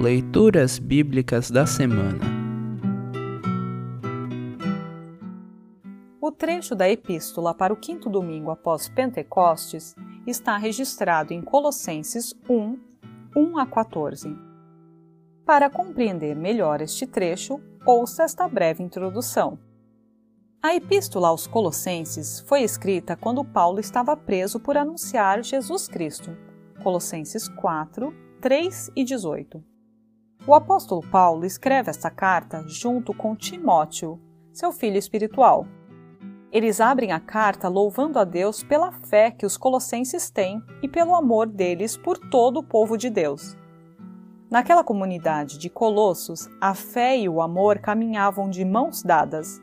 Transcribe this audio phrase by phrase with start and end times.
[0.00, 2.24] Leituras Bíblicas da Semana
[6.18, 9.94] O trecho da Epístola para o quinto domingo após Pentecostes
[10.26, 12.78] está registrado em Colossenses 1,
[13.36, 14.34] 1 a 14.
[15.44, 19.58] Para compreender melhor este trecho, ouça esta breve introdução.
[20.62, 26.34] A Epístola aos Colossenses foi escrita quando Paulo estava preso por anunciar Jesus Cristo.
[26.82, 29.69] Colossenses 4, 3 e 18.
[30.50, 34.18] O apóstolo Paulo escreve esta carta junto com Timóteo,
[34.52, 35.64] seu filho espiritual.
[36.50, 41.14] Eles abrem a carta louvando a Deus pela fé que os colossenses têm e pelo
[41.14, 43.56] amor deles por todo o povo de Deus.
[44.50, 49.62] Naquela comunidade de Colossos, a fé e o amor caminhavam de mãos dadas.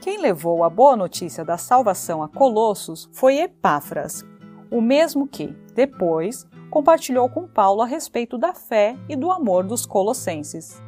[0.00, 4.24] Quem levou a boa notícia da salvação a Colossos foi Epáfras,
[4.70, 9.86] o mesmo que, depois, compartilhou com Paulo a respeito da fé e do amor dos
[9.86, 10.82] colossenses.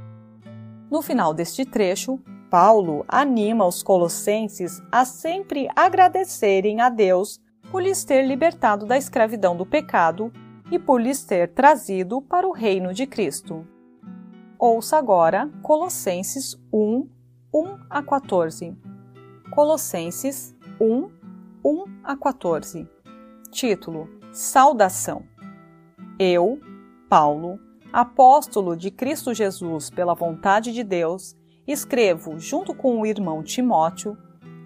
[0.91, 2.19] No final deste trecho,
[2.50, 9.56] Paulo anima os colossenses a sempre agradecerem a Deus por lhes ter libertado da escravidão
[9.56, 10.33] do pecado
[10.72, 13.64] e por lhes ter trazido para o reino de Cristo.
[14.58, 17.08] Ouça agora Colossenses 1,
[17.55, 18.77] 1 a 14.
[19.52, 21.08] Colossenses 1,
[21.64, 22.89] 1 a 14.
[23.52, 25.36] Título: Saudação.
[26.19, 26.59] Eu,
[27.11, 27.61] Paulo,
[27.92, 31.36] apóstolo de Cristo Jesus pela vontade de Deus,
[31.67, 34.17] escrevo, junto com o irmão Timóteo,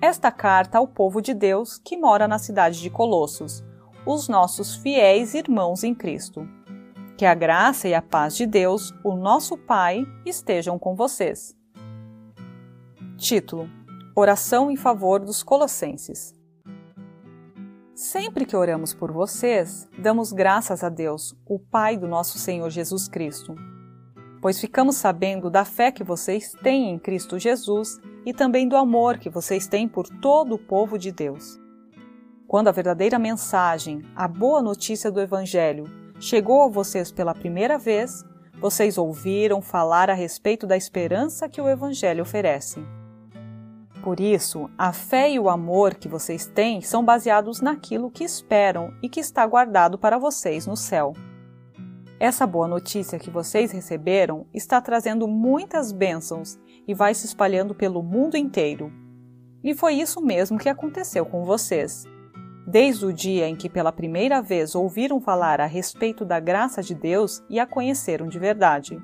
[0.00, 3.64] esta carta ao povo de Deus que mora na cidade de Colossos,
[4.06, 6.48] os nossos fiéis irmãos em Cristo.
[7.18, 11.54] Que a graça e a paz de Deus, o nosso Pai, estejam com vocês.
[13.18, 13.68] Título:
[14.14, 16.39] Oração em favor dos Colossenses.
[18.02, 23.06] Sempre que oramos por vocês, damos graças a Deus, o Pai do nosso Senhor Jesus
[23.06, 23.54] Cristo,
[24.40, 29.18] pois ficamos sabendo da fé que vocês têm em Cristo Jesus e também do amor
[29.18, 31.60] que vocês têm por todo o povo de Deus.
[32.48, 35.84] Quando a verdadeira mensagem, a boa notícia do Evangelho,
[36.18, 38.24] chegou a vocês pela primeira vez,
[38.58, 42.82] vocês ouviram falar a respeito da esperança que o Evangelho oferece.
[44.02, 48.94] Por isso, a fé e o amor que vocês têm são baseados naquilo que esperam
[49.02, 51.12] e que está guardado para vocês no céu.
[52.18, 58.02] Essa boa notícia que vocês receberam está trazendo muitas bênçãos e vai se espalhando pelo
[58.02, 58.90] mundo inteiro.
[59.62, 62.04] E foi isso mesmo que aconteceu com vocês.
[62.66, 66.94] Desde o dia em que pela primeira vez ouviram falar a respeito da graça de
[66.94, 68.98] Deus e a conheceram de verdade.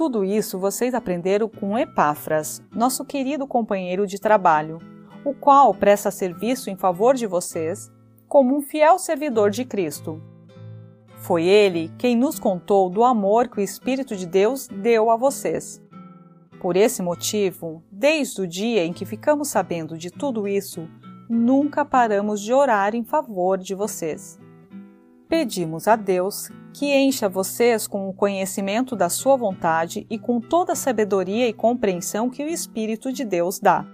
[0.00, 4.78] Tudo isso vocês aprenderam com Epáfras, nosso querido companheiro de trabalho,
[5.22, 7.92] o qual presta serviço em favor de vocês
[8.26, 10.18] como um fiel servidor de Cristo.
[11.16, 15.82] Foi ele quem nos contou do amor que o Espírito de Deus deu a vocês.
[16.62, 20.88] Por esse motivo, desde o dia em que ficamos sabendo de tudo isso,
[21.28, 24.40] nunca paramos de orar em favor de vocês.
[25.28, 30.72] Pedimos a Deus que encha vocês com o conhecimento da Sua vontade e com toda
[30.72, 33.84] a sabedoria e compreensão que o Espírito de Deus dá.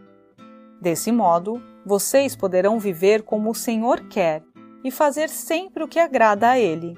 [0.80, 4.42] Desse modo, vocês poderão viver como o Senhor quer
[4.84, 6.96] e fazer sempre o que agrada a Ele.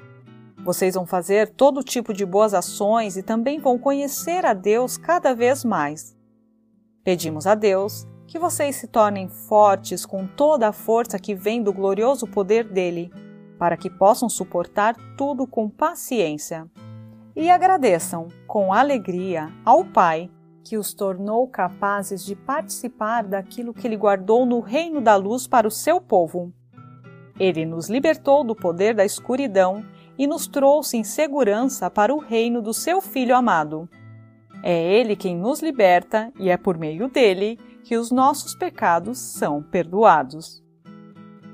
[0.64, 5.34] Vocês vão fazer todo tipo de boas ações e também vão conhecer a Deus cada
[5.34, 6.16] vez mais.
[7.04, 11.72] Pedimos a Deus que vocês se tornem fortes com toda a força que vem do
[11.72, 13.10] glorioso poder dele
[13.58, 16.66] para que possam suportar tudo com paciência.
[17.34, 20.30] E agradeçam com alegria ao Pai
[20.64, 25.66] que os tornou capazes de participar daquilo que Ele guardou no reino da luz para
[25.66, 26.52] o seu povo.
[27.38, 29.84] Ele nos libertou do poder da escuridão
[30.18, 33.88] e nos trouxe em segurança para o reino do seu Filho amado.
[34.62, 39.62] É Ele quem nos liberta e é por meio dele que os nossos pecados são
[39.62, 40.62] perdoados.